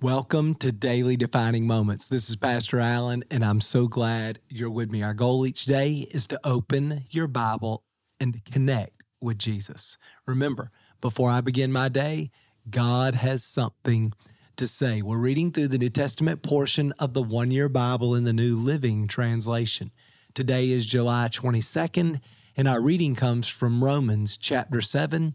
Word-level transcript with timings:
Welcome 0.00 0.54
to 0.56 0.70
Daily 0.70 1.16
Defining 1.16 1.66
Moments. 1.66 2.06
This 2.06 2.30
is 2.30 2.36
Pastor 2.36 2.78
Allen, 2.78 3.24
and 3.32 3.44
I'm 3.44 3.60
so 3.60 3.88
glad 3.88 4.38
you're 4.48 4.70
with 4.70 4.92
me. 4.92 5.02
Our 5.02 5.12
goal 5.12 5.44
each 5.44 5.64
day 5.64 6.06
is 6.12 6.28
to 6.28 6.38
open 6.44 7.06
your 7.10 7.26
Bible 7.26 7.82
and 8.20 8.44
connect 8.44 9.02
with 9.20 9.38
Jesus. 9.38 9.96
Remember, 10.24 10.70
before 11.00 11.30
I 11.30 11.40
begin 11.40 11.72
my 11.72 11.88
day, 11.88 12.30
God 12.70 13.16
has 13.16 13.42
something 13.42 14.12
to 14.54 14.68
say. 14.68 15.02
We're 15.02 15.16
reading 15.16 15.50
through 15.50 15.66
the 15.66 15.78
New 15.78 15.90
Testament 15.90 16.42
portion 16.42 16.92
of 17.00 17.12
the 17.12 17.22
one 17.22 17.50
year 17.50 17.68
Bible 17.68 18.14
in 18.14 18.22
the 18.22 18.32
New 18.32 18.56
Living 18.56 19.08
Translation. 19.08 19.90
Today 20.32 20.70
is 20.70 20.86
July 20.86 21.26
22nd, 21.28 22.20
and 22.56 22.68
our 22.68 22.80
reading 22.80 23.16
comes 23.16 23.48
from 23.48 23.82
Romans 23.82 24.36
chapter 24.36 24.80
7 24.80 25.34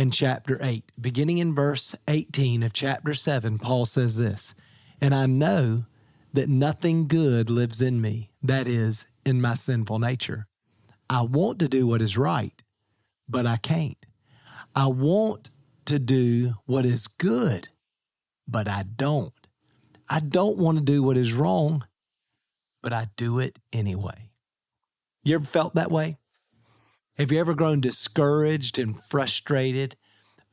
and 0.00 0.14
chapter 0.14 0.58
8. 0.62 0.92
Beginning 0.98 1.36
in 1.36 1.54
verse 1.54 1.94
18 2.08 2.62
of 2.62 2.72
chapter 2.72 3.12
7, 3.12 3.58
Paul 3.58 3.84
says 3.84 4.16
this 4.16 4.54
And 4.98 5.14
I 5.14 5.26
know 5.26 5.84
that 6.32 6.48
nothing 6.48 7.06
good 7.06 7.50
lives 7.50 7.82
in 7.82 8.00
me, 8.00 8.30
that 8.42 8.66
is, 8.66 9.04
in 9.26 9.42
my 9.42 9.52
sinful 9.52 9.98
nature. 9.98 10.46
I 11.10 11.20
want 11.20 11.58
to 11.58 11.68
do 11.68 11.86
what 11.86 12.00
is 12.00 12.16
right, 12.16 12.62
but 13.28 13.44
I 13.44 13.58
can't. 13.58 14.06
I 14.74 14.86
want 14.86 15.50
to 15.84 15.98
do 15.98 16.54
what 16.64 16.86
is 16.86 17.06
good, 17.06 17.68
but 18.48 18.68
I 18.68 18.84
don't. 18.84 19.34
I 20.08 20.20
don't 20.20 20.56
want 20.56 20.78
to 20.78 20.82
do 20.84 21.02
what 21.02 21.18
is 21.18 21.34
wrong, 21.34 21.84
but 22.82 22.94
I 22.94 23.08
do 23.18 23.38
it 23.38 23.58
anyway. 23.70 24.30
You 25.24 25.34
ever 25.34 25.44
felt 25.44 25.74
that 25.74 25.90
way? 25.90 26.16
Have 27.18 27.30
you 27.30 27.38
ever 27.38 27.54
grown 27.54 27.80
discouraged 27.80 28.78
and 28.78 28.98
frustrated 28.98 29.96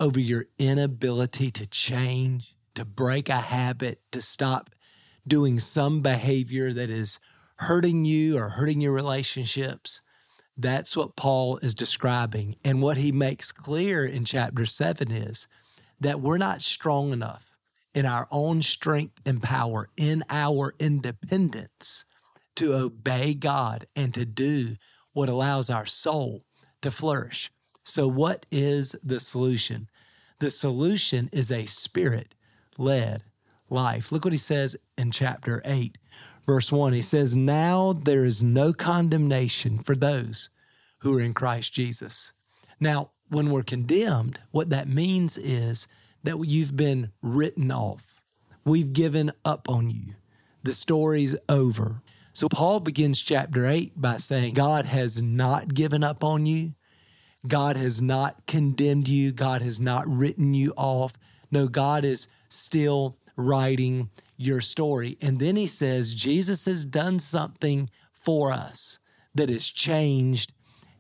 over 0.02 0.20
your 0.20 0.48
inability 0.60 1.50
to 1.52 1.66
change, 1.66 2.56
to 2.76 2.84
break 2.84 3.30
a 3.30 3.40
habit, 3.40 4.02
to 4.12 4.22
stop 4.22 4.72
doing 5.26 5.60
some 5.60 6.02
behavior 6.02 6.74
that 6.74 6.90
is 6.90 7.20
hurting 7.58 8.04
you 8.04 8.38
or 8.38 8.50
hurting 8.50 8.82
your 8.82 8.92
relationships? 8.92 10.02
That's 10.58 10.98
what 10.98 11.16
Paul 11.16 11.58
is 11.60 11.74
describing. 11.74 12.58
And 12.66 12.82
what 12.82 12.98
he 12.98 13.14
makes 13.14 13.54
clear 13.54 14.06
in 14.06 14.26
chapter 14.26 14.66
7 14.66 15.10
is 15.10 15.48
that 16.02 16.20
we're 16.20 16.38
not 16.38 16.62
strong 16.62 17.14
enough 17.14 17.56
in 17.94 18.06
our 18.06 18.28
own 18.30 18.62
strength 18.62 19.22
and 19.26 19.42
power, 19.42 19.88
in 19.96 20.24
our 20.30 20.74
independence, 20.80 22.04
to 22.58 22.74
obey 22.74 23.34
God 23.36 23.88
and 23.96 24.14
to 24.14 24.26
do 24.26 24.76
what 25.14 25.30
allows 25.30 25.70
our 25.70 25.86
soul 25.86 26.44
to 26.90 26.96
flourish. 26.96 27.52
So, 27.84 28.08
what 28.08 28.46
is 28.52 28.96
the 29.04 29.20
solution? 29.20 29.90
The 30.40 30.50
solution 30.50 31.30
is 31.32 31.52
a 31.52 31.66
spirit 31.66 32.36
led 32.78 33.24
life. 33.70 34.12
Look 34.12 34.26
what 34.26 34.34
he 34.34 34.38
says 34.38 34.78
in 34.98 35.12
chapter 35.12 35.62
8, 35.66 35.98
verse 36.46 36.72
1. 36.72 36.94
He 36.94 37.02
says, 37.02 37.36
Now 37.36 37.94
there 37.94 38.26
is 38.26 38.44
no 38.44 38.74
condemnation 38.74 39.80
for 39.80 39.96
those 39.96 40.50
who 41.00 41.18
are 41.18 41.22
in 41.22 41.34
Christ 41.34 41.74
Jesus. 41.74 42.32
Now, 42.80 43.12
when 43.30 43.52
we're 43.52 43.64
condemned, 43.64 44.40
what 44.52 44.70
that 44.70 44.88
means 44.88 45.38
is 45.38 45.88
that 46.24 46.40
you've 46.46 46.78
been 46.78 47.12
written 47.22 47.72
off. 47.72 48.22
We've 48.64 48.94
given 48.94 49.32
up 49.44 49.70
on 49.70 49.90
you. 49.90 50.16
The 50.64 50.74
story's 50.74 51.36
over. 51.50 52.02
So 52.34 52.48
Paul 52.48 52.82
begins 52.82 53.22
chapter 53.22 53.66
8 53.66 54.00
by 54.00 54.18
saying, 54.18 54.54
God 54.54 54.86
has 54.86 55.22
not 55.22 55.74
given 55.74 56.04
up 56.04 56.24
on 56.24 56.46
you. 56.46 56.74
God 57.46 57.78
has 57.78 58.02
not 58.02 58.46
condemned 58.48 59.08
you. 59.08 59.32
God 59.32 59.62
has 59.62 59.80
not 59.80 60.08
written 60.08 60.54
you 60.54 60.74
off. 60.76 61.14
No, 61.52 61.68
God 61.68 62.04
is 62.04 62.28
still 62.50 63.18
writing 63.36 64.10
your 64.38 64.62
story. 64.62 65.18
And 65.22 65.40
then 65.40 65.56
he 65.56 65.68
says, 65.68 66.14
Jesus 66.14 66.66
has 66.66 66.86
done 66.86 67.20
something 67.20 67.90
for 68.12 68.52
us 68.52 69.00
that 69.36 69.50
has 69.50 69.68
changed 69.68 70.52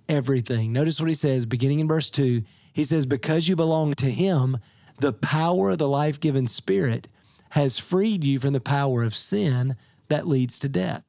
everything. 0.07 0.71
Notice 0.71 0.99
what 0.99 1.09
he 1.09 1.15
says, 1.15 1.45
beginning 1.45 1.79
in 1.79 1.87
verse 1.87 2.09
2. 2.09 2.43
He 2.73 2.83
says, 2.83 3.05
Because 3.05 3.47
you 3.47 3.55
belong 3.55 3.93
to 3.95 4.11
him, 4.11 4.57
the 4.99 5.13
power 5.13 5.71
of 5.71 5.77
the 5.77 5.87
life 5.87 6.19
giving 6.19 6.47
spirit 6.47 7.07
has 7.51 7.79
freed 7.79 8.23
you 8.23 8.39
from 8.39 8.53
the 8.53 8.59
power 8.59 9.03
of 9.03 9.15
sin 9.15 9.75
that 10.09 10.27
leads 10.27 10.59
to 10.59 10.69
death. 10.69 11.03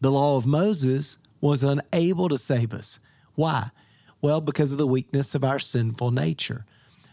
The 0.00 0.10
law 0.10 0.36
of 0.36 0.46
Moses 0.46 1.18
was 1.40 1.62
unable 1.62 2.28
to 2.28 2.38
save 2.38 2.72
us. 2.72 2.98
Why? 3.34 3.70
Well, 4.22 4.40
because 4.40 4.72
of 4.72 4.78
the 4.78 4.86
weakness 4.86 5.34
of 5.34 5.44
our 5.44 5.58
sinful 5.58 6.12
nature. 6.12 6.64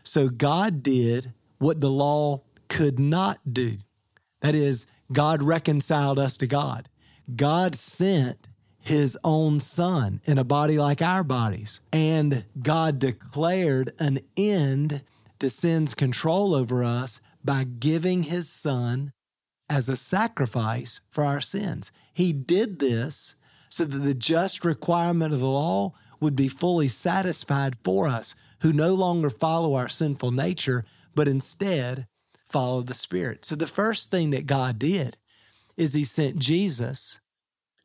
So 0.03 0.30
God 0.30 0.81
did 0.84 1.34
what 1.58 1.80
the 1.80 1.90
law 1.90 2.42
could 2.70 3.00
not 3.00 3.40
do. 3.52 3.80
That 4.42 4.56
is, 4.56 4.86
God 5.12 5.42
reconciled 5.44 6.20
us 6.20 6.38
to 6.38 6.47
God. 6.47 6.88
God 7.36 7.75
sent 7.75 8.47
his 8.80 9.18
own 9.24 9.59
son 9.59 10.22
in 10.25 10.38
a 10.38 10.44
body 10.44 10.78
like 10.78 11.02
our 11.02 11.24
bodies. 11.24 11.81
And 11.92 12.46
God 12.62 13.00
declared 13.00 13.94
an 14.00 14.20
end 14.38 15.02
to 15.40 15.50
sin's 15.50 15.94
control 15.94 16.53
over 16.53 16.84
us 16.84 17.20
by 17.44 17.64
giving 17.64 18.24
his 18.24 18.50
son 18.50 19.12
as 19.70 19.90
a 19.90 19.96
sacrifice 19.96 21.02
for 21.09 21.24
our 21.24 21.41
sins. 21.41 21.91
He 22.14 22.34
did 22.34 22.80
this 22.80 23.36
so 23.70 23.86
that 23.86 23.97
the 23.97 24.14
just 24.14 24.66
requirement 24.66 25.34
of 25.34 25.40
the 25.40 25.46
law 25.46 25.94
would 26.19 26.35
be 26.35 26.47
fully 26.47 26.88
satisfied 26.88 27.78
for 27.84 28.07
us 28.07 28.35
who 28.62 28.74
no 28.74 28.94
longer 28.94 29.30
follow 29.30 29.75
our 29.75 29.90
sinful 29.90 30.31
nature, 30.31 30.85
but 31.16 31.28
instead 31.28 32.07
follow 32.50 32.81
the 32.81 32.94
Spirit. 32.94 33.46
So 33.46 33.56
the 33.56 33.68
first 33.68 34.12
thing 34.12 34.31
that 34.31 34.46
God 34.46 34.79
did 34.79 35.18
is 35.78 35.94
He 35.94 36.03
sent 36.03 36.40
Jesus, 36.40 37.19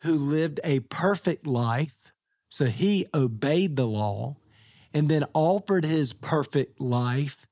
who 0.03 0.15
lived 0.15 0.61
a 0.65 0.81
perfect 0.81 1.47
life. 1.47 1.95
So 2.49 2.67
He 2.67 3.07
obeyed 3.15 3.77
the 3.77 3.87
law 3.87 4.37
and 4.93 5.09
then 5.09 5.25
offered 5.33 5.85
His 5.85 6.13
perfect 6.13 6.81
life 6.81 7.47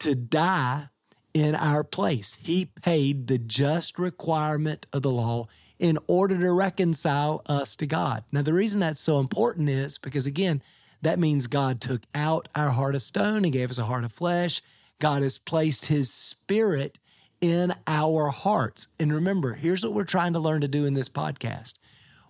to 0.00 0.14
die 0.14 0.88
in 1.32 1.54
our 1.54 1.84
place. 1.84 2.38
He 2.40 2.66
paid 2.66 3.26
the 3.26 3.38
just 3.38 3.98
requirement 3.98 4.86
of 4.92 5.02
the 5.02 5.10
law 5.10 5.48
in 5.84 5.98
order 6.06 6.38
to 6.40 6.50
reconcile 6.50 7.42
us 7.44 7.76
to 7.76 7.84
God. 7.84 8.24
Now, 8.32 8.40
the 8.40 8.54
reason 8.54 8.80
that's 8.80 9.02
so 9.02 9.20
important 9.20 9.68
is 9.68 9.98
because, 9.98 10.26
again, 10.26 10.62
that 11.02 11.18
means 11.18 11.46
God 11.46 11.78
took 11.78 12.04
out 12.14 12.48
our 12.54 12.70
heart 12.70 12.94
of 12.94 13.02
stone 13.02 13.44
and 13.44 13.52
gave 13.52 13.68
us 13.68 13.76
a 13.76 13.84
heart 13.84 14.02
of 14.02 14.10
flesh. 14.10 14.62
God 14.98 15.20
has 15.20 15.36
placed 15.36 15.86
his 15.86 16.10
spirit 16.10 16.98
in 17.38 17.74
our 17.86 18.28
hearts. 18.28 18.86
And 18.98 19.12
remember, 19.12 19.52
here's 19.52 19.84
what 19.84 19.92
we're 19.92 20.04
trying 20.04 20.32
to 20.32 20.38
learn 20.38 20.62
to 20.62 20.68
do 20.68 20.86
in 20.86 20.94
this 20.94 21.10
podcast 21.10 21.74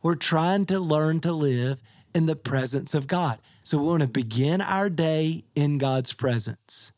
we're 0.02 0.16
trying 0.16 0.66
to 0.66 0.80
learn 0.80 1.20
to 1.20 1.32
live 1.32 1.80
in 2.12 2.26
the 2.26 2.34
presence 2.34 2.92
of 2.92 3.06
God. 3.06 3.38
So 3.62 3.78
we 3.78 3.86
want 3.86 4.00
to 4.00 4.08
begin 4.08 4.62
our 4.62 4.90
day 4.90 5.44
in 5.54 5.78
God's 5.78 6.12
presence 6.12 6.90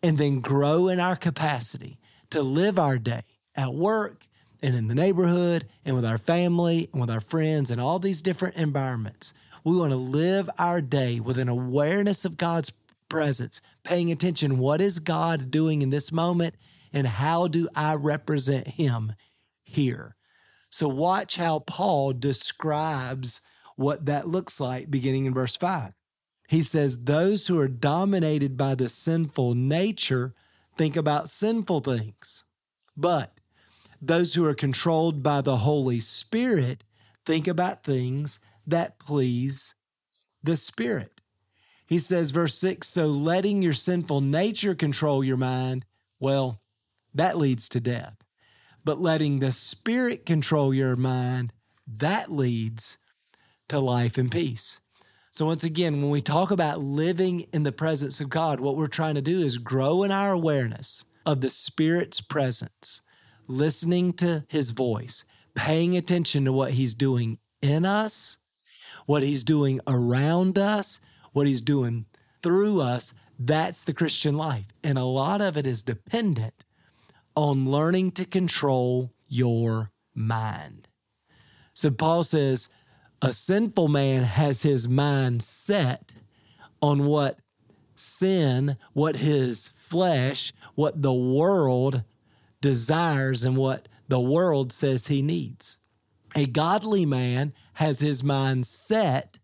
and 0.00 0.16
then 0.16 0.38
grow 0.38 0.86
in 0.86 1.00
our 1.00 1.16
capacity 1.16 1.98
to 2.30 2.40
live 2.40 2.78
our 2.78 2.98
day 2.98 3.24
at 3.56 3.74
work, 3.74 4.27
and 4.62 4.74
in 4.74 4.88
the 4.88 4.94
neighborhood 4.94 5.66
and 5.84 5.94
with 5.94 6.04
our 6.04 6.18
family 6.18 6.88
and 6.92 7.00
with 7.00 7.10
our 7.10 7.20
friends 7.20 7.70
and 7.70 7.80
all 7.80 7.98
these 7.98 8.22
different 8.22 8.56
environments. 8.56 9.32
We 9.64 9.76
want 9.76 9.92
to 9.92 9.96
live 9.96 10.48
our 10.58 10.80
day 10.80 11.20
with 11.20 11.38
an 11.38 11.48
awareness 11.48 12.24
of 12.24 12.36
God's 12.36 12.72
presence, 13.08 13.60
paying 13.84 14.10
attention 14.10 14.58
what 14.58 14.80
is 14.80 14.98
God 14.98 15.50
doing 15.50 15.82
in 15.82 15.90
this 15.90 16.12
moment 16.12 16.54
and 16.92 17.06
how 17.06 17.48
do 17.48 17.68
I 17.74 17.94
represent 17.94 18.68
him 18.68 19.14
here. 19.62 20.16
So 20.70 20.88
watch 20.88 21.36
how 21.36 21.60
Paul 21.60 22.12
describes 22.12 23.40
what 23.76 24.06
that 24.06 24.28
looks 24.28 24.60
like 24.60 24.90
beginning 24.90 25.26
in 25.26 25.34
verse 25.34 25.56
5. 25.56 25.92
He 26.48 26.62
says 26.62 27.04
those 27.04 27.46
who 27.46 27.58
are 27.58 27.68
dominated 27.68 28.56
by 28.56 28.74
the 28.74 28.88
sinful 28.88 29.54
nature 29.54 30.34
think 30.76 30.96
about 30.96 31.28
sinful 31.28 31.80
things. 31.80 32.44
But 32.96 33.37
those 34.00 34.34
who 34.34 34.44
are 34.44 34.54
controlled 34.54 35.22
by 35.22 35.40
the 35.40 35.58
Holy 35.58 36.00
Spirit 36.00 36.84
think 37.24 37.48
about 37.48 37.84
things 37.84 38.38
that 38.66 38.98
please 38.98 39.74
the 40.42 40.56
Spirit. 40.56 41.20
He 41.86 41.98
says, 41.98 42.30
verse 42.30 42.54
6 42.56 42.86
So 42.86 43.06
letting 43.06 43.62
your 43.62 43.72
sinful 43.72 44.20
nature 44.20 44.74
control 44.74 45.24
your 45.24 45.36
mind, 45.36 45.84
well, 46.20 46.60
that 47.14 47.36
leads 47.36 47.68
to 47.70 47.80
death. 47.80 48.16
But 48.84 49.00
letting 49.00 49.40
the 49.40 49.52
Spirit 49.52 50.24
control 50.24 50.72
your 50.72 50.96
mind, 50.96 51.52
that 51.86 52.30
leads 52.30 52.98
to 53.68 53.80
life 53.80 54.16
and 54.16 54.30
peace. 54.30 54.80
So, 55.30 55.46
once 55.46 55.64
again, 55.64 56.00
when 56.00 56.10
we 56.10 56.22
talk 56.22 56.50
about 56.50 56.82
living 56.82 57.40
in 57.52 57.62
the 57.62 57.72
presence 57.72 58.20
of 58.20 58.28
God, 58.28 58.60
what 58.60 58.76
we're 58.76 58.86
trying 58.86 59.14
to 59.14 59.22
do 59.22 59.42
is 59.42 59.58
grow 59.58 60.02
in 60.02 60.10
our 60.10 60.32
awareness 60.32 61.04
of 61.24 61.40
the 61.40 61.50
Spirit's 61.50 62.20
presence 62.20 63.02
listening 63.48 64.12
to 64.12 64.44
his 64.48 64.70
voice, 64.70 65.24
paying 65.54 65.96
attention 65.96 66.44
to 66.44 66.52
what 66.52 66.72
he's 66.72 66.94
doing 66.94 67.38
in 67.60 67.84
us, 67.84 68.36
what 69.06 69.22
he's 69.22 69.42
doing 69.42 69.80
around 69.86 70.58
us, 70.58 71.00
what 71.32 71.46
he's 71.46 71.62
doing 71.62 72.06
through 72.42 72.80
us. 72.80 73.14
That's 73.38 73.82
the 73.82 73.94
Christian 73.94 74.36
life. 74.36 74.66
And 74.84 74.98
a 74.98 75.04
lot 75.04 75.40
of 75.40 75.56
it 75.56 75.66
is 75.66 75.82
dependent 75.82 76.64
on 77.34 77.70
learning 77.70 78.12
to 78.12 78.24
control 78.24 79.12
your 79.26 79.90
mind. 80.14 80.88
So 81.72 81.90
Paul 81.90 82.24
says, 82.24 82.68
a 83.22 83.32
sinful 83.32 83.88
man 83.88 84.24
has 84.24 84.62
his 84.62 84.88
mind 84.88 85.42
set 85.42 86.12
on 86.82 87.06
what 87.06 87.38
sin, 87.96 88.76
what 88.92 89.16
his 89.16 89.70
flesh, 89.76 90.52
what 90.74 91.02
the 91.02 91.12
world 91.12 92.02
desires, 92.60 93.44
and 93.44 93.56
what 93.56 93.88
the 94.08 94.20
world 94.20 94.72
says 94.72 95.06
he 95.06 95.22
needs. 95.22 95.76
A 96.34 96.46
godly 96.46 97.06
man 97.06 97.52
has 97.74 98.00
his 98.00 98.22
mind 98.22 98.66
set 98.66 99.38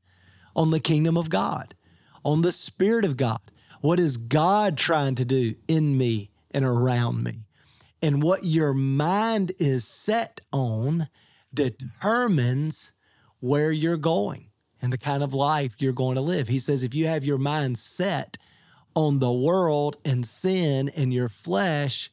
on 0.57 0.71
the 0.71 0.81
kingdom 0.81 1.17
of 1.17 1.31
God, 1.31 1.75
on 2.25 2.43
the 2.43 2.53
Spirit 2.53 3.05
of 3.05 3.17
God. 3.17 3.41
What 3.81 4.01
is 4.01 4.17
God 4.17 4.79
trying 4.79 5.15
to 5.17 5.25
do 5.25 5.55
in 5.69 5.99
me 5.99 6.31
and 6.51 6.65
around 6.65 7.23
me? 7.23 7.41
And 8.01 8.23
what 8.23 8.45
your 8.45 8.75
mind 8.75 9.53
is 9.59 9.87
set 9.87 10.41
on 10.53 11.09
determines 11.53 12.93
where 13.41 13.73
you're 13.73 13.97
going 13.97 14.49
and 14.81 14.93
the 14.93 14.99
kind 14.99 15.23
of 15.23 15.33
life 15.33 15.73
you're 15.79 15.93
going 15.93 16.17
to 16.17 16.21
live. 16.21 16.49
He 16.49 16.59
says, 16.59 16.85
if 16.85 16.95
you 16.95 17.07
have 17.07 17.25
your 17.25 17.39
mind 17.39 17.79
set 17.79 18.37
on 18.95 19.19
the 19.19 19.33
world 19.33 19.97
and 20.05 20.27
sin 20.27 20.91
and 20.91 21.13
your 21.13 21.29
flesh, 21.29 22.11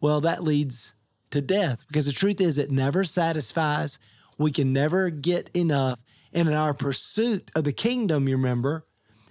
well, 0.00 0.20
that 0.22 0.42
leads 0.42 0.94
to 1.30 1.40
death 1.40 1.84
because 1.88 2.06
the 2.06 2.12
truth 2.12 2.40
is, 2.40 2.58
it 2.58 2.70
never 2.70 3.04
satisfies. 3.04 3.98
We 4.38 4.50
can 4.50 4.72
never 4.72 5.10
get 5.10 5.50
enough. 5.54 5.98
And 6.32 6.48
in 6.48 6.54
our 6.54 6.74
pursuit 6.74 7.50
of 7.54 7.64
the 7.64 7.72
kingdom, 7.72 8.28
you 8.28 8.36
remember, 8.36 8.86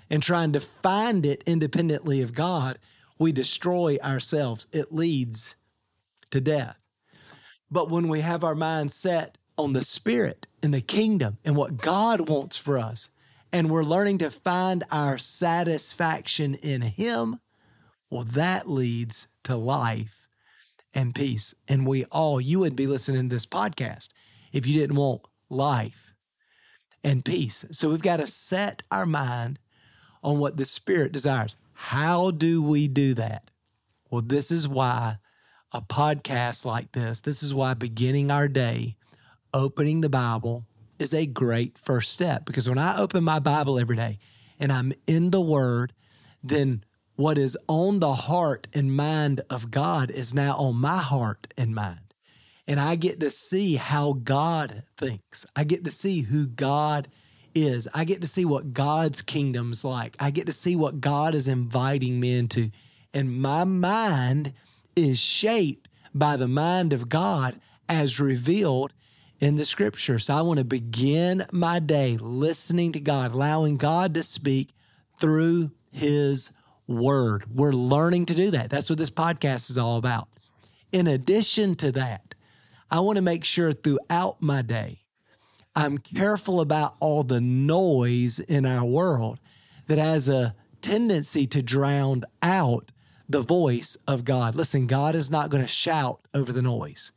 and 0.09 0.21
trying 0.21 0.53
to 0.53 0.59
find 0.59 1.25
it 1.25 1.43
independently 1.45 2.21
of 2.21 2.33
God, 2.33 2.77
we 3.17 3.31
destroy 3.31 3.97
ourselves. 4.03 4.67
It 4.71 4.93
leads 4.93 5.55
to 6.31 6.41
death. 6.41 6.77
But 7.71 7.89
when 7.89 8.07
we 8.07 8.21
have 8.21 8.43
our 8.43 8.55
mind 8.55 8.91
set 8.91 9.37
on 9.57 9.73
the 9.73 9.83
Spirit 9.83 10.47
and 10.63 10.73
the 10.73 10.81
kingdom 10.81 11.37
and 11.45 11.55
what 11.55 11.77
God 11.77 12.29
wants 12.29 12.57
for 12.57 12.77
us, 12.77 13.09
and 13.51 13.69
we're 13.69 13.83
learning 13.83 14.19
to 14.19 14.31
find 14.31 14.83
our 14.91 15.17
satisfaction 15.17 16.55
in 16.55 16.81
Him, 16.81 17.39
well, 18.09 18.23
that 18.23 18.69
leads 18.69 19.27
to 19.43 19.55
life 19.55 20.18
and 20.93 21.15
peace. 21.15 21.53
And 21.67 21.85
we 21.85 22.05
all, 22.05 22.41
you 22.41 22.59
would 22.59 22.75
be 22.75 22.87
listening 22.87 23.29
to 23.29 23.35
this 23.35 23.45
podcast 23.45 24.09
if 24.51 24.65
you 24.65 24.79
didn't 24.79 24.95
want 24.95 25.21
life 25.49 26.13
and 27.03 27.23
peace. 27.23 27.65
So 27.71 27.89
we've 27.89 28.01
got 28.01 28.17
to 28.17 28.27
set 28.27 28.83
our 28.91 29.05
mind 29.05 29.59
on 30.23 30.39
what 30.39 30.57
the 30.57 30.65
Spirit 30.65 31.11
desires. 31.11 31.57
How 31.73 32.31
do 32.31 32.61
we 32.61 32.87
do 32.87 33.13
that? 33.15 33.51
Well, 34.09 34.21
this 34.21 34.51
is 34.51 34.67
why 34.67 35.17
a 35.71 35.81
podcast 35.81 36.65
like 36.65 36.91
this, 36.91 37.19
this 37.19 37.43
is 37.43 37.53
why 37.53 37.73
beginning 37.73 38.31
our 38.31 38.47
day, 38.47 38.97
opening 39.53 40.01
the 40.01 40.09
Bible 40.09 40.65
is 40.97 41.13
a 41.13 41.25
great 41.25 41.77
first 41.77 42.11
step. 42.11 42.45
Because 42.45 42.67
when 42.67 42.77
I 42.77 42.97
open 42.97 43.23
my 43.23 43.39
Bible 43.39 43.79
every 43.79 43.95
day 43.95 44.19
and 44.59 44.71
I'm 44.71 44.93
in 45.07 45.29
the 45.29 45.41
Word, 45.41 45.93
then 46.43 46.83
what 47.19 47.37
is 47.37 47.57
on 47.67 47.99
the 47.99 48.13
heart 48.13 48.65
and 48.73 48.95
mind 48.95 49.41
of 49.49 49.69
God 49.69 50.09
is 50.09 50.33
now 50.33 50.55
on 50.55 50.73
my 50.77 50.99
heart 50.99 51.53
and 51.57 51.75
mind. 51.75 52.13
And 52.65 52.79
I 52.79 52.95
get 52.95 53.19
to 53.19 53.29
see 53.29 53.75
how 53.75 54.13
God 54.13 54.83
thinks. 54.95 55.45
I 55.53 55.65
get 55.65 55.83
to 55.83 55.91
see 55.91 56.21
who 56.21 56.47
God 56.47 57.09
is. 57.53 57.89
I 57.93 58.05
get 58.05 58.21
to 58.21 58.27
see 58.27 58.45
what 58.45 58.71
God's 58.71 59.21
kingdom's 59.21 59.83
like. 59.83 60.15
I 60.17 60.31
get 60.31 60.45
to 60.45 60.53
see 60.53 60.77
what 60.77 61.01
God 61.01 61.35
is 61.35 61.49
inviting 61.49 62.21
me 62.21 62.37
into. 62.37 62.71
And 63.13 63.41
my 63.41 63.65
mind 63.65 64.53
is 64.95 65.19
shaped 65.19 65.89
by 66.15 66.37
the 66.37 66.47
mind 66.47 66.93
of 66.93 67.09
God 67.09 67.59
as 67.89 68.21
revealed 68.21 68.93
in 69.41 69.57
the 69.57 69.65
scripture. 69.65 70.19
So 70.19 70.35
I 70.35 70.41
want 70.41 70.59
to 70.59 70.63
begin 70.63 71.45
my 71.51 71.79
day 71.79 72.15
listening 72.15 72.93
to 72.93 73.01
God, 73.01 73.33
allowing 73.33 73.75
God 73.75 74.13
to 74.13 74.23
speak 74.23 74.69
through 75.19 75.71
his 75.91 76.51
word. 76.89 77.55
We're 77.55 77.71
learning 77.71 78.25
to 78.27 78.35
do 78.35 78.51
that. 78.51 78.69
That's 78.69 78.89
what 78.89 78.97
this 78.97 79.11
podcast 79.11 79.69
is 79.69 79.77
all 79.77 79.97
about. 79.97 80.27
In 80.91 81.07
addition 81.07 81.75
to 81.75 81.91
that, 81.93 82.33
I 82.89 82.99
want 83.01 83.17
to 83.17 83.21
make 83.21 83.45
sure 83.45 83.71
throughout 83.71 84.41
my 84.41 84.63
day, 84.63 85.03
I'm 85.75 85.99
careful 85.99 86.59
about 86.59 86.95
all 86.99 87.23
the 87.23 87.39
noise 87.39 88.39
in 88.39 88.65
our 88.65 88.83
world 88.83 89.39
that 89.85 89.99
has 89.99 90.27
a 90.27 90.55
tendency 90.81 91.45
to 91.47 91.61
drown 91.61 92.23
out 92.41 92.91
the 93.29 93.41
voice 93.41 93.95
of 94.07 94.25
God. 94.25 94.55
Listen, 94.55 94.87
God 94.87 95.13
is 95.13 95.29
not 95.29 95.51
going 95.51 95.63
to 95.63 95.67
shout 95.67 96.27
over 96.33 96.51
the 96.51 96.63
noise. 96.63 97.11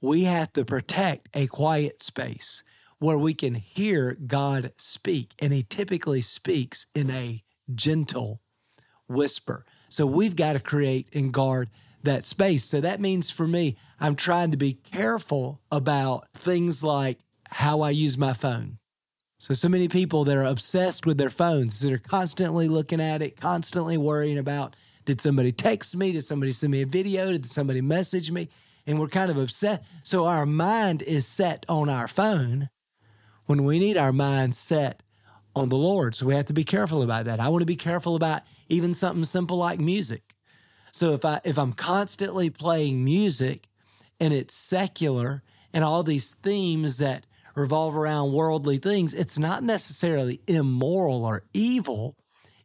We 0.00 0.22
have 0.24 0.52
to 0.52 0.64
protect 0.64 1.28
a 1.34 1.48
quiet 1.48 2.00
space 2.00 2.62
where 2.98 3.18
we 3.18 3.34
can 3.34 3.54
hear 3.54 4.14
God 4.14 4.72
speak. 4.76 5.32
And 5.40 5.52
He 5.52 5.64
typically 5.64 6.22
speaks 6.22 6.86
in 6.94 7.10
a 7.10 7.42
gentle 7.74 8.40
whisper. 9.08 9.64
So 9.88 10.06
we've 10.06 10.36
got 10.36 10.54
to 10.54 10.60
create 10.60 11.08
and 11.12 11.32
guard 11.32 11.70
that 12.02 12.24
space. 12.24 12.64
So 12.64 12.80
that 12.80 13.00
means 13.00 13.30
for 13.30 13.46
me, 13.46 13.76
I'm 14.00 14.16
trying 14.16 14.50
to 14.50 14.56
be 14.56 14.74
careful 14.74 15.60
about 15.70 16.28
things 16.34 16.82
like 16.82 17.18
how 17.50 17.80
I 17.80 17.90
use 17.90 18.18
my 18.18 18.32
phone. 18.32 18.78
So, 19.38 19.52
so 19.52 19.68
many 19.68 19.86
people 19.86 20.24
that 20.24 20.36
are 20.36 20.44
obsessed 20.44 21.04
with 21.04 21.18
their 21.18 21.30
phones 21.30 21.80
that 21.80 21.92
are 21.92 21.98
constantly 21.98 22.68
looking 22.68 23.02
at 23.02 23.20
it, 23.20 23.38
constantly 23.38 23.98
worrying 23.98 24.38
about 24.38 24.74
did 25.04 25.20
somebody 25.20 25.52
text 25.52 25.94
me? 25.94 26.12
Did 26.12 26.22
somebody 26.22 26.52
send 26.52 26.72
me 26.72 26.82
a 26.82 26.86
video? 26.86 27.30
Did 27.30 27.46
somebody 27.46 27.80
message 27.80 28.30
me? 28.30 28.48
And 28.86 28.98
we're 28.98 29.08
kind 29.08 29.30
of 29.30 29.36
upset. 29.36 29.84
So 30.02 30.26
our 30.26 30.46
mind 30.46 31.02
is 31.02 31.26
set 31.26 31.64
on 31.68 31.88
our 31.88 32.08
phone 32.08 32.70
when 33.44 33.64
we 33.64 33.78
need 33.78 33.96
our 33.96 34.12
mind 34.12 34.56
set 34.56 35.02
on 35.54 35.68
the 35.68 35.76
Lord. 35.76 36.14
So 36.14 36.26
we 36.26 36.34
have 36.34 36.46
to 36.46 36.52
be 36.52 36.64
careful 36.64 37.02
about 37.02 37.24
that. 37.26 37.38
I 37.38 37.48
want 37.48 37.62
to 37.62 37.66
be 37.66 37.76
careful 37.76 38.16
about 38.16 38.42
even 38.68 38.94
something 38.94 39.24
simple 39.24 39.56
like 39.56 39.80
music. 39.80 40.22
So 40.92 41.12
if 41.12 41.24
I 41.24 41.40
if 41.44 41.58
I'm 41.58 41.72
constantly 41.72 42.50
playing 42.50 43.04
music 43.04 43.68
and 44.18 44.32
it's 44.32 44.54
secular 44.54 45.42
and 45.72 45.84
all 45.84 46.02
these 46.02 46.30
themes 46.30 46.98
that 46.98 47.26
revolve 47.54 47.96
around 47.96 48.32
worldly 48.32 48.78
things, 48.78 49.14
it's 49.14 49.38
not 49.38 49.62
necessarily 49.62 50.40
immoral 50.46 51.24
or 51.24 51.44
evil. 51.52 52.16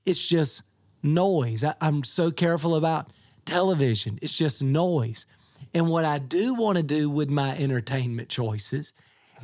It's 0.05 0.23
just 0.23 0.63
noise. 1.03 1.63
I, 1.63 1.75
am 1.81 2.03
so 2.03 2.31
careful 2.31 2.75
about 2.75 3.11
television. 3.45 4.19
It's 4.21 4.37
just 4.37 4.63
noise. 4.63 5.25
And 5.73 5.89
what 5.89 6.05
I 6.05 6.17
do 6.17 6.53
want 6.53 6.77
to 6.77 6.83
do 6.83 7.09
with 7.09 7.29
my 7.29 7.57
entertainment 7.57 8.29
choices 8.29 8.93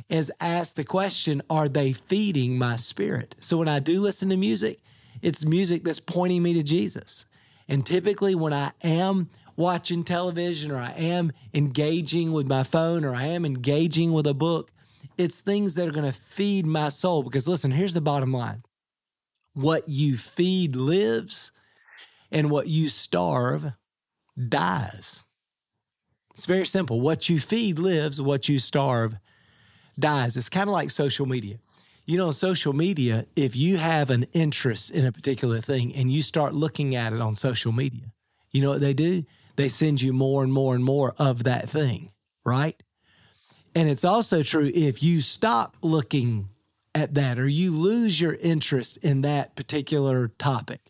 is 0.08 0.32
ask 0.40 0.74
the 0.74 0.84
question 0.84 1.42
are 1.50 1.68
they 1.68 1.92
feeding 1.92 2.58
my 2.58 2.76
spirit? 2.76 3.34
So 3.40 3.56
when 3.58 3.68
I 3.68 3.80
do 3.80 4.00
listen 4.00 4.28
to 4.30 4.36
music, 4.36 4.80
it's 5.22 5.44
music 5.44 5.84
that's 5.84 6.00
pointing 6.00 6.42
me 6.42 6.54
to 6.54 6.62
Jesus. 6.62 7.24
And 7.68 7.84
typically, 7.84 8.34
when 8.34 8.52
I 8.52 8.72
am 8.82 9.28
watching 9.56 10.04
television 10.04 10.70
or 10.70 10.78
I 10.78 10.92
am 10.92 11.32
engaging 11.52 12.32
with 12.32 12.46
my 12.46 12.62
phone 12.62 13.04
or 13.04 13.14
I 13.14 13.24
am 13.26 13.44
engaging 13.44 14.12
with 14.12 14.26
a 14.26 14.34
book, 14.34 14.72
it's 15.16 15.40
things 15.40 15.74
that 15.74 15.88
are 15.88 15.92
going 15.92 16.10
to 16.10 16.18
feed 16.30 16.64
my 16.64 16.88
soul. 16.88 17.22
Because 17.22 17.48
listen, 17.48 17.72
here's 17.72 17.94
the 17.94 18.00
bottom 18.00 18.32
line 18.32 18.62
what 19.54 19.88
you 19.88 20.16
feed 20.16 20.76
lives, 20.76 21.50
and 22.30 22.50
what 22.50 22.68
you 22.68 22.88
starve 22.88 23.72
dies. 24.48 25.24
It's 26.34 26.46
very 26.46 26.66
simple. 26.66 27.00
What 27.00 27.28
you 27.28 27.40
feed 27.40 27.78
lives, 27.78 28.20
what 28.20 28.48
you 28.48 28.58
starve 28.58 29.16
dies. 29.98 30.36
It's 30.36 30.48
kind 30.48 30.68
of 30.68 30.72
like 30.72 30.90
social 30.90 31.26
media. 31.26 31.58
You 32.08 32.16
know, 32.16 32.30
social 32.30 32.72
media, 32.72 33.26
if 33.36 33.54
you 33.54 33.76
have 33.76 34.08
an 34.08 34.28
interest 34.32 34.90
in 34.90 35.04
a 35.04 35.12
particular 35.12 35.60
thing 35.60 35.94
and 35.94 36.10
you 36.10 36.22
start 36.22 36.54
looking 36.54 36.96
at 36.96 37.12
it 37.12 37.20
on 37.20 37.34
social 37.34 37.70
media, 37.70 38.14
you 38.50 38.62
know 38.62 38.70
what 38.70 38.80
they 38.80 38.94
do? 38.94 39.24
They 39.56 39.68
send 39.68 40.00
you 40.00 40.14
more 40.14 40.42
and 40.42 40.50
more 40.50 40.74
and 40.74 40.82
more 40.82 41.14
of 41.18 41.44
that 41.44 41.68
thing, 41.68 42.12
right? 42.46 42.82
And 43.74 43.90
it's 43.90 44.06
also 44.06 44.42
true 44.42 44.72
if 44.74 45.02
you 45.02 45.20
stop 45.20 45.76
looking 45.82 46.48
at 46.94 47.12
that 47.12 47.38
or 47.38 47.46
you 47.46 47.72
lose 47.72 48.22
your 48.22 48.36
interest 48.36 48.96
in 49.02 49.20
that 49.20 49.54
particular 49.54 50.28
topic, 50.28 50.80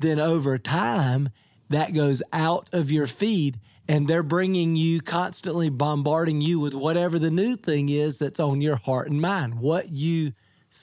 then 0.00 0.20
over 0.20 0.58
time, 0.58 1.30
that 1.70 1.94
goes 1.94 2.22
out 2.30 2.68
of 2.74 2.90
your 2.90 3.06
feed 3.06 3.58
and 3.88 4.06
they're 4.06 4.22
bringing 4.22 4.76
you 4.76 5.00
constantly 5.00 5.70
bombarding 5.70 6.42
you 6.42 6.60
with 6.60 6.74
whatever 6.74 7.18
the 7.18 7.30
new 7.30 7.56
thing 7.56 7.88
is 7.88 8.18
that's 8.18 8.38
on 8.38 8.60
your 8.60 8.76
heart 8.76 9.08
and 9.08 9.18
mind. 9.18 9.58
What 9.58 9.90
you 9.90 10.34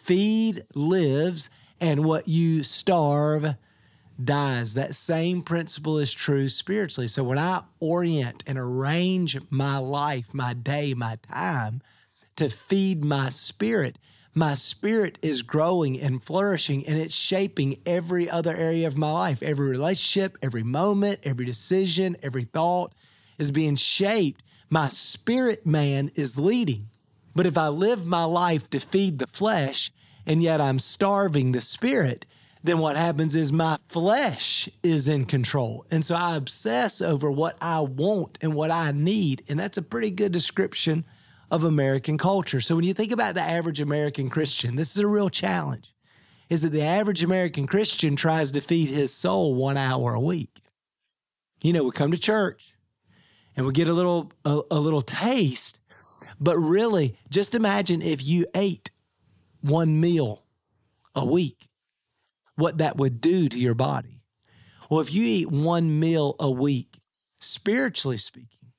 feed 0.03 0.65
lives 0.73 1.49
and 1.79 2.03
what 2.03 2.27
you 2.27 2.63
starve 2.63 3.55
dies. 4.21 4.73
That 4.73 4.95
same 4.95 5.41
principle 5.41 5.97
is 5.97 6.13
true 6.13 6.49
spiritually. 6.49 7.07
So 7.07 7.23
when 7.23 7.37
I 7.39 7.61
orient 7.79 8.43
and 8.45 8.57
arrange 8.57 9.37
my 9.49 9.77
life, 9.77 10.33
my 10.33 10.53
day, 10.53 10.93
my 10.93 11.17
time 11.31 11.81
to 12.35 12.49
feed 12.49 13.03
my 13.03 13.29
spirit, 13.29 13.97
my 14.33 14.53
spirit 14.53 15.17
is 15.21 15.41
growing 15.41 15.99
and 15.99 16.23
flourishing 16.23 16.85
and 16.85 16.97
it's 16.97 17.15
shaping 17.15 17.79
every 17.85 18.29
other 18.29 18.55
area 18.55 18.87
of 18.87 18.97
my 18.97 19.11
life, 19.11 19.41
every 19.41 19.67
relationship, 19.67 20.37
every 20.41 20.63
moment, 20.63 21.19
every 21.23 21.45
decision, 21.45 22.15
every 22.21 22.45
thought. 22.45 22.93
is 23.37 23.51
being 23.51 23.75
shaped. 23.75 24.43
My 24.69 24.89
spirit 24.89 25.65
man 25.65 26.11
is 26.15 26.37
leading. 26.37 26.89
But 27.35 27.45
if 27.45 27.57
I 27.57 27.67
live 27.67 28.05
my 28.05 28.23
life 28.23 28.69
to 28.71 28.79
feed 28.79 29.19
the 29.19 29.27
flesh 29.27 29.91
and 30.25 30.43
yet 30.43 30.61
I'm 30.61 30.79
starving 30.79 31.51
the 31.51 31.61
spirit, 31.61 32.25
then 32.63 32.79
what 32.79 32.97
happens 32.97 33.35
is 33.35 33.53
my 33.53 33.77
flesh 33.87 34.67
is 34.83 35.07
in 35.07 35.25
control. 35.25 35.85
And 35.89 36.03
so 36.03 36.15
I 36.15 36.35
obsess 36.35 37.01
over 37.01 37.31
what 37.31 37.57
I 37.61 37.79
want 37.79 38.37
and 38.41 38.53
what 38.53 38.71
I 38.71 38.91
need. 38.91 39.43
And 39.47 39.59
that's 39.59 39.77
a 39.77 39.81
pretty 39.81 40.11
good 40.11 40.31
description 40.31 41.05
of 41.49 41.63
American 41.63 42.17
culture. 42.17 42.61
So 42.61 42.75
when 42.75 42.85
you 42.85 42.93
think 42.93 43.11
about 43.11 43.35
the 43.35 43.41
average 43.41 43.79
American 43.79 44.29
Christian, 44.29 44.75
this 44.75 44.91
is 44.91 44.97
a 44.97 45.07
real 45.07 45.29
challenge. 45.29 45.93
Is 46.49 46.63
that 46.63 46.71
the 46.71 46.83
average 46.83 47.23
American 47.23 47.67
Christian 47.67 48.15
tries 48.15 48.51
to 48.51 48.61
feed 48.61 48.89
his 48.89 49.13
soul 49.13 49.55
one 49.55 49.77
hour 49.77 50.13
a 50.13 50.19
week? 50.19 50.61
You 51.61 51.73
know, 51.73 51.83
we 51.83 51.91
come 51.91 52.11
to 52.11 52.17
church 52.17 52.73
and 53.55 53.65
we 53.65 53.71
get 53.71 53.87
a 53.87 53.93
little 53.93 54.31
a, 54.45 54.61
a 54.71 54.79
little 54.79 55.01
taste, 55.01 55.79
but 56.39 56.57
really, 56.57 57.17
just 57.29 57.55
imagine 57.55 58.01
if 58.01 58.23
you 58.23 58.45
ate 58.55 58.91
one 59.61 59.99
meal 59.99 60.43
a 61.15 61.25
week 61.25 61.69
what 62.55 62.77
that 62.77 62.97
would 62.97 63.21
do 63.21 63.49
to 63.49 63.57
your 63.57 63.73
body. 63.73 64.21
Well, 64.89 64.99
if 64.99 65.13
you 65.13 65.23
eat 65.23 65.49
one 65.49 65.99
meal 65.99 66.35
a 66.39 66.49
week, 66.49 66.99
spiritually 67.39 68.17
speaking, 68.17 68.71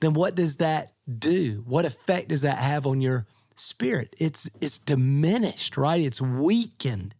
then 0.00 0.14
what 0.14 0.34
does 0.34 0.56
that 0.56 0.94
do? 1.18 1.62
What 1.66 1.84
effect 1.84 2.28
does 2.28 2.42
that 2.42 2.58
have 2.58 2.86
on 2.86 3.00
your 3.00 3.26
spirit? 3.54 4.14
It's 4.18 4.48
it's 4.60 4.78
diminished, 4.78 5.76
right? 5.76 6.00
It's 6.00 6.20
weakened. 6.20 7.14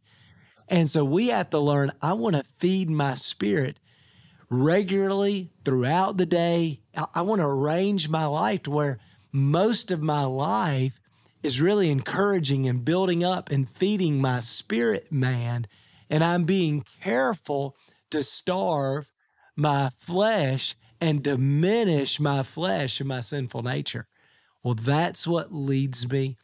And 0.68 0.90
so 0.90 1.04
we 1.04 1.28
have 1.28 1.50
to 1.50 1.58
learn 1.58 1.92
I 2.00 2.14
want 2.14 2.36
to 2.36 2.44
feed 2.58 2.90
my 2.90 3.14
spirit 3.14 3.78
regularly 4.48 5.52
throughout 5.64 6.16
the 6.16 6.26
day. 6.26 6.80
I, 6.96 7.06
I 7.16 7.22
want 7.22 7.40
to 7.40 7.46
arrange 7.46 8.08
my 8.08 8.26
life 8.26 8.64
to 8.64 8.70
where 8.70 8.98
most 9.32 9.90
of 9.90 10.02
my 10.02 10.24
life 10.24 11.00
is 11.42 11.60
really 11.60 11.90
encouraging 11.90 12.68
and 12.68 12.84
building 12.84 13.22
up 13.22 13.50
and 13.50 13.68
feeding 13.70 14.20
my 14.20 14.40
spirit 14.40 15.12
man 15.12 15.66
and 16.08 16.22
I'm 16.22 16.44
being 16.44 16.84
careful 17.02 17.76
to 18.10 18.22
starve 18.22 19.10
my 19.56 19.90
flesh 19.98 20.76
and 21.00 21.22
diminish 21.22 22.20
my 22.20 22.42
flesh 22.42 23.00
and 23.00 23.08
my 23.08 23.20
sinful 23.20 23.62
nature. 23.62 24.06
Well, 24.62 24.74
that's 24.74 25.26
what 25.26 25.52
leads 25.52 26.10
me 26.10 26.36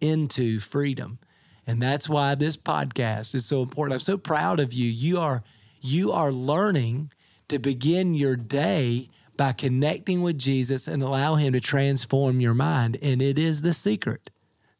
into 0.00 0.60
freedom. 0.60 1.18
And 1.66 1.82
that's 1.82 2.08
why 2.08 2.34
this 2.34 2.56
podcast 2.56 3.34
is 3.34 3.46
so 3.46 3.62
important. 3.62 3.94
I'm 3.94 4.00
so 4.00 4.18
proud 4.18 4.60
of 4.60 4.72
you. 4.72 4.90
You 4.90 5.18
are 5.20 5.42
you 5.82 6.12
are 6.12 6.32
learning 6.32 7.10
to 7.48 7.58
begin 7.58 8.14
your 8.14 8.36
day 8.36 9.08
by 9.40 9.54
connecting 9.54 10.20
with 10.20 10.36
Jesus 10.36 10.86
and 10.86 11.02
allow 11.02 11.36
him 11.36 11.54
to 11.54 11.60
transform 11.60 12.42
your 12.42 12.52
mind 12.52 12.98
and 13.00 13.22
it 13.22 13.38
is 13.38 13.62
the 13.62 13.72
secret 13.72 14.28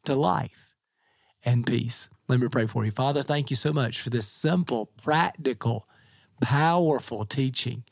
to 0.05 0.13
life 0.13 0.75
and 1.43 1.65
peace. 1.65 2.09
Let 2.27 2.39
me 2.39 2.47
pray 2.47 2.67
for 2.67 2.85
you. 2.85 2.91
Father, 2.91 3.23
thank 3.23 3.49
you 3.49 3.55
so 3.55 3.73
much 3.73 3.99
for 3.99 4.11
this 4.11 4.27
simple, 4.27 4.91
practical, 5.01 5.87
powerful 6.41 7.25
teaching. 7.25 7.85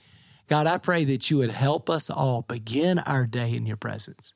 God, 0.47 0.67
I 0.67 0.77
pray 0.77 1.05
that 1.05 1.31
you 1.31 1.39
would 1.39 1.49
help 1.49 1.89
us 1.89 2.07
all 2.07 2.43
begin 2.43 2.99
our 2.99 3.25
day 3.25 3.55
in 3.55 3.65
your 3.65 3.75
presence 3.75 4.35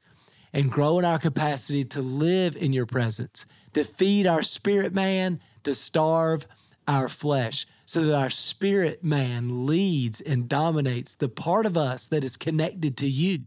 and 0.52 0.72
grow 0.72 0.98
in 0.98 1.06
our 1.06 1.20
capacity 1.20 1.86
to 1.86 2.02
live 2.02 2.56
in 2.56 2.74
your 2.74 2.88
presence, 2.88 3.46
to 3.74 3.84
feed 3.84 4.26
our 4.26 4.42
spirit 4.42 4.92
man, 4.92 5.40
to 5.66 5.76
starve 5.76 6.48
our 6.88 7.10
flesh, 7.10 7.68
so 7.94 8.04
that 8.04 8.16
our 8.16 8.32
spirit 8.32 9.04
man 9.04 9.68
leads 9.68 10.20
and 10.20 10.50
dominates 10.50 11.14
the 11.14 11.30
part 11.30 11.68
of 11.68 11.78
us 11.78 12.08
that 12.08 12.24
is 12.24 12.36
connected 12.36 12.98
to 12.98 13.08
you, 13.08 13.42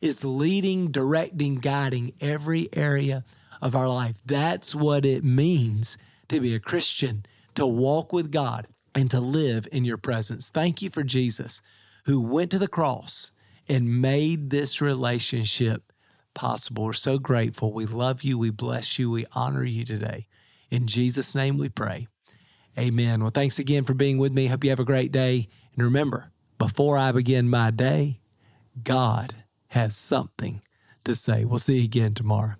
is 0.00 0.24
leading, 0.24 0.90
directing, 0.90 1.56
guiding 1.56 2.14
every 2.18 2.70
area 2.72 3.24
of 3.60 3.76
our 3.76 3.86
life. 3.86 4.16
That's 4.24 4.74
what 4.74 5.04
it 5.04 5.22
means 5.22 5.98
to 6.28 6.40
be 6.40 6.54
a 6.54 6.60
Christian, 6.60 7.26
to 7.56 7.66
walk 7.66 8.10
with 8.10 8.32
God 8.32 8.68
and 8.94 9.10
to 9.10 9.20
live 9.20 9.68
in 9.70 9.84
your 9.84 9.98
presence. 9.98 10.48
Thank 10.48 10.80
you 10.80 10.88
for 10.88 11.02
Jesus 11.02 11.60
who 12.06 12.22
went 12.22 12.50
to 12.52 12.58
the 12.58 12.66
cross 12.66 13.32
and 13.68 14.00
made 14.00 14.48
this 14.48 14.80
relationship 14.80 15.92
possible. 16.32 16.84
We're 16.84 16.94
so 16.94 17.18
grateful. 17.18 17.70
We 17.70 17.84
love 17.84 18.22
you. 18.22 18.38
We 18.38 18.48
bless 18.48 18.98
you. 18.98 19.10
We 19.10 19.26
honor 19.32 19.64
you 19.64 19.84
today. 19.84 20.26
In 20.70 20.86
Jesus' 20.86 21.34
name 21.34 21.58
we 21.58 21.68
pray. 21.68 22.08
Amen. 22.78 23.22
Well, 23.22 23.30
thanks 23.30 23.58
again 23.58 23.84
for 23.84 23.94
being 23.94 24.18
with 24.18 24.32
me. 24.32 24.46
Hope 24.46 24.64
you 24.64 24.70
have 24.70 24.80
a 24.80 24.84
great 24.84 25.12
day. 25.12 25.48
And 25.74 25.84
remember, 25.84 26.32
before 26.58 26.98
I 26.98 27.12
begin 27.12 27.48
my 27.48 27.70
day, 27.70 28.20
God 28.82 29.36
has 29.68 29.96
something 29.96 30.62
to 31.04 31.14
say. 31.14 31.44
We'll 31.44 31.58
see 31.58 31.78
you 31.78 31.84
again 31.84 32.14
tomorrow. 32.14 32.54